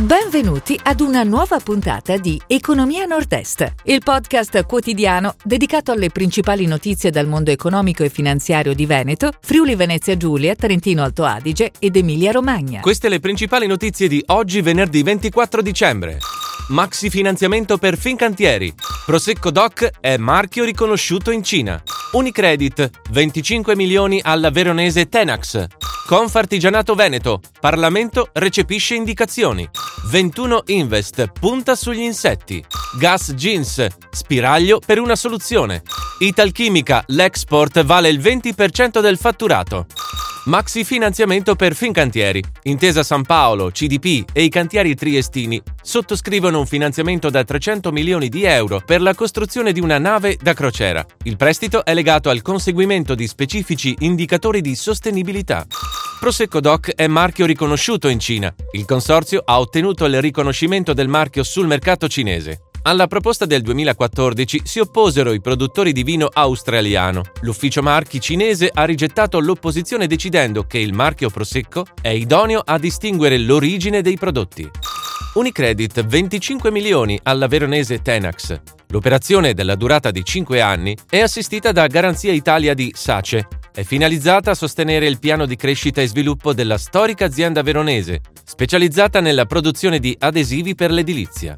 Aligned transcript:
Benvenuti 0.00 0.80
ad 0.82 1.00
una 1.00 1.24
nuova 1.24 1.58
puntata 1.58 2.16
di 2.16 2.40
Economia 2.46 3.04
Nord-Est, 3.04 3.74
il 3.84 4.00
podcast 4.02 4.64
quotidiano 4.64 5.34
dedicato 5.44 5.92
alle 5.92 6.08
principali 6.08 6.64
notizie 6.64 7.10
dal 7.10 7.26
mondo 7.26 7.50
economico 7.50 8.02
e 8.02 8.08
finanziario 8.08 8.72
di 8.72 8.86
Veneto, 8.86 9.30
Friuli 9.42 9.74
Venezia 9.74 10.16
Giulia, 10.16 10.54
Trentino 10.54 11.02
Alto 11.02 11.24
Adige 11.24 11.72
ed 11.78 11.96
Emilia 11.96 12.30
Romagna. 12.32 12.80
Queste 12.80 13.10
le 13.10 13.20
principali 13.20 13.66
notizie 13.66 14.08
di 14.08 14.22
oggi, 14.28 14.62
venerdì 14.62 15.02
24 15.02 15.60
dicembre. 15.60 16.16
Maxi 16.68 17.10
finanziamento 17.10 17.76
per 17.76 17.98
Fincantieri. 17.98 18.72
Prosecco 19.04 19.50
Doc 19.50 19.86
è 20.00 20.16
marchio 20.16 20.64
riconosciuto 20.64 21.30
in 21.30 21.42
Cina. 21.42 21.82
Unicredit, 22.12 22.88
25 23.10 23.76
milioni 23.76 24.18
alla 24.22 24.50
veronese 24.50 25.10
Tenax. 25.10 25.66
Confartigianato 26.10 26.96
Veneto. 26.96 27.40
Parlamento 27.60 28.30
recepisce 28.32 28.96
indicazioni. 28.96 29.70
21 30.06 30.62
Invest 30.66 31.30
punta 31.38 31.76
sugli 31.76 32.00
insetti. 32.00 32.64
Gas 32.98 33.32
Jeans, 33.34 33.86
spiraglio 34.10 34.80
per 34.84 34.98
una 34.98 35.14
soluzione. 35.14 35.82
Italchimica, 36.18 37.04
l'export 37.06 37.84
vale 37.84 38.08
il 38.08 38.18
20% 38.18 39.00
del 39.00 39.18
fatturato. 39.18 39.86
Maxi 40.46 40.84
finanziamento 40.84 41.54
per 41.54 41.76
Fincantieri. 41.76 42.42
Intesa 42.62 43.04
San 43.04 43.22
Paolo, 43.24 43.70
CDP 43.70 44.30
e 44.32 44.42
i 44.42 44.48
cantieri 44.48 44.96
triestini 44.96 45.62
sottoscrivono 45.80 46.58
un 46.58 46.66
finanziamento 46.66 47.30
da 47.30 47.44
300 47.44 47.92
milioni 47.92 48.28
di 48.28 48.44
euro 48.44 48.82
per 48.84 49.00
la 49.00 49.14
costruzione 49.14 49.70
di 49.72 49.80
una 49.80 49.98
nave 49.98 50.38
da 50.40 50.54
crociera. 50.54 51.04
Il 51.24 51.36
prestito 51.36 51.84
è 51.84 51.94
legato 51.94 52.30
al 52.30 52.42
conseguimento 52.42 53.14
di 53.14 53.28
specifici 53.28 53.94
indicatori 54.00 54.60
di 54.60 54.74
sostenibilità. 54.74 55.66
Prosecco 56.20 56.60
Doc 56.60 56.90
è 56.90 57.06
marchio 57.06 57.46
riconosciuto 57.46 58.08
in 58.08 58.20
Cina. 58.20 58.54
Il 58.72 58.84
consorzio 58.84 59.40
ha 59.42 59.58
ottenuto 59.58 60.04
il 60.04 60.20
riconoscimento 60.20 60.92
del 60.92 61.08
marchio 61.08 61.42
sul 61.42 61.66
mercato 61.66 62.08
cinese. 62.08 62.64
Alla 62.82 63.06
proposta 63.06 63.46
del 63.46 63.62
2014 63.62 64.60
si 64.64 64.80
opposero 64.80 65.32
i 65.32 65.40
produttori 65.40 65.92
di 65.92 66.02
vino 66.02 66.28
australiano. 66.30 67.22
L'ufficio 67.40 67.80
marchi 67.80 68.20
cinese 68.20 68.70
ha 68.70 68.84
rigettato 68.84 69.40
l'opposizione 69.40 70.06
decidendo 70.06 70.64
che 70.64 70.76
il 70.76 70.92
marchio 70.92 71.30
Prosecco 71.30 71.86
è 72.02 72.08
idoneo 72.08 72.60
a 72.62 72.78
distinguere 72.78 73.38
l'origine 73.38 74.02
dei 74.02 74.18
prodotti. 74.18 74.68
Unicredit 75.36 76.04
25 76.04 76.70
milioni 76.70 77.18
alla 77.22 77.46
veronese 77.46 78.02
Tenax. 78.02 78.60
L'operazione 78.88 79.54
della 79.54 79.74
durata 79.74 80.10
di 80.10 80.22
5 80.22 80.60
anni 80.60 80.94
è 81.08 81.20
assistita 81.20 81.72
da 81.72 81.86
Garanzia 81.86 82.32
Italia 82.32 82.74
di 82.74 82.92
Sace. 82.94 83.48
È 83.72 83.82
finalizzata 83.84 84.50
a 84.50 84.54
sostenere 84.54 85.06
il 85.06 85.18
piano 85.18 85.46
di 85.46 85.54
crescita 85.54 86.00
e 86.00 86.08
sviluppo 86.08 86.52
della 86.52 86.76
storica 86.76 87.26
azienda 87.26 87.62
veronese, 87.62 88.20
specializzata 88.44 89.20
nella 89.20 89.46
produzione 89.46 89.98
di 89.98 90.16
adesivi 90.18 90.74
per 90.74 90.90
l'edilizia. 90.90 91.54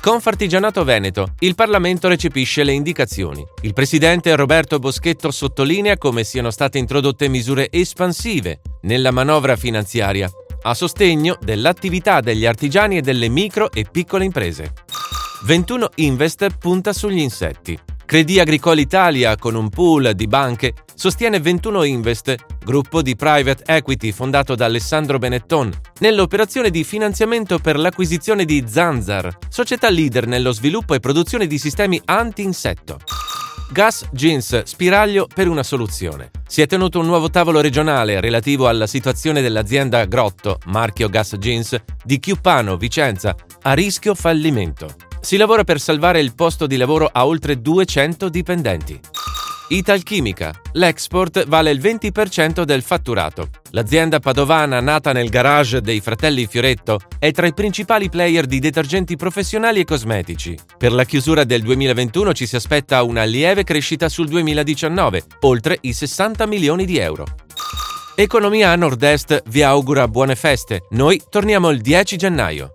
Confartigianato 0.00 0.82
Veneto. 0.82 1.34
Il 1.40 1.54
Parlamento 1.54 2.08
recepisce 2.08 2.64
le 2.64 2.72
indicazioni. 2.72 3.44
Il 3.62 3.74
presidente 3.74 4.34
Roberto 4.34 4.78
Boschetto 4.78 5.30
sottolinea 5.30 5.98
come 5.98 6.24
siano 6.24 6.50
state 6.50 6.78
introdotte 6.78 7.28
misure 7.28 7.70
espansive 7.70 8.60
nella 8.82 9.10
manovra 9.10 9.56
finanziaria 9.56 10.28
a 10.62 10.74
sostegno 10.74 11.38
dell'attività 11.40 12.20
degli 12.20 12.44
artigiani 12.44 12.98
e 12.98 13.00
delle 13.00 13.28
micro 13.28 13.70
e 13.70 13.86
piccole 13.90 14.24
imprese. 14.24 14.72
21 15.44 15.90
Invest 15.96 16.58
punta 16.58 16.92
sugli 16.92 17.20
insetti. 17.20 17.78
Credi 18.10 18.40
Agricole 18.40 18.80
Italia, 18.80 19.36
con 19.36 19.54
un 19.54 19.68
pool 19.68 20.14
di 20.16 20.26
banche, 20.26 20.74
sostiene 20.96 21.38
21 21.38 21.84
Invest, 21.84 22.34
gruppo 22.64 23.02
di 23.02 23.14
private 23.14 23.62
equity 23.66 24.10
fondato 24.10 24.56
da 24.56 24.64
Alessandro 24.64 25.18
Benetton, 25.18 25.70
nell'operazione 26.00 26.70
di 26.70 26.82
finanziamento 26.82 27.60
per 27.60 27.78
l'acquisizione 27.78 28.44
di 28.44 28.64
Zanzar, 28.66 29.38
società 29.48 29.88
leader 29.90 30.26
nello 30.26 30.50
sviluppo 30.50 30.94
e 30.94 30.98
produzione 30.98 31.46
di 31.46 31.56
sistemi 31.56 32.02
anti-insetto. 32.04 32.98
Gas 33.70 34.08
Jeans 34.10 34.64
Spiraglio 34.64 35.28
per 35.32 35.46
una 35.46 35.62
soluzione. 35.62 36.32
Si 36.48 36.62
è 36.62 36.66
tenuto 36.66 36.98
un 36.98 37.06
nuovo 37.06 37.30
tavolo 37.30 37.60
regionale 37.60 38.20
relativo 38.20 38.66
alla 38.66 38.88
situazione 38.88 39.40
dell'azienda 39.40 40.04
Grotto, 40.06 40.58
marchio 40.64 41.08
Gas 41.08 41.36
Jeans, 41.36 41.80
di 42.02 42.18
Chiuppano, 42.18 42.76
Vicenza, 42.76 43.36
a 43.62 43.72
rischio 43.72 44.16
fallimento. 44.16 45.09
Si 45.22 45.36
lavora 45.36 45.64
per 45.64 45.80
salvare 45.80 46.18
il 46.20 46.34
posto 46.34 46.66
di 46.66 46.76
lavoro 46.76 47.08
a 47.10 47.26
oltre 47.26 47.60
200 47.60 48.28
dipendenti. 48.30 48.98
Italchimica. 49.68 50.52
L'export 50.72 51.46
vale 51.46 51.70
il 51.70 51.78
20% 51.78 52.62
del 52.64 52.82
fatturato. 52.82 53.50
L'azienda 53.70 54.18
padovana, 54.18 54.80
nata 54.80 55.12
nel 55.12 55.28
garage 55.28 55.80
dei 55.80 56.00
fratelli 56.00 56.46
Fioretto, 56.46 56.98
è 57.18 57.30
tra 57.30 57.46
i 57.46 57.54
principali 57.54 58.08
player 58.08 58.46
di 58.46 58.58
detergenti 58.58 59.14
professionali 59.14 59.80
e 59.80 59.84
cosmetici. 59.84 60.58
Per 60.76 60.90
la 60.90 61.04
chiusura 61.04 61.44
del 61.44 61.62
2021 61.62 62.32
ci 62.32 62.46
si 62.46 62.56
aspetta 62.56 63.02
una 63.04 63.22
lieve 63.22 63.62
crescita 63.62 64.08
sul 64.08 64.26
2019, 64.26 65.22
oltre 65.40 65.78
i 65.82 65.92
60 65.92 66.46
milioni 66.46 66.84
di 66.84 66.96
euro. 66.96 67.26
Economia 68.16 68.74
Nord-Est 68.74 69.44
vi 69.48 69.62
augura 69.62 70.08
buone 70.08 70.34
feste. 70.34 70.86
Noi 70.90 71.22
torniamo 71.28 71.70
il 71.70 71.80
10 71.80 72.16
gennaio. 72.16 72.74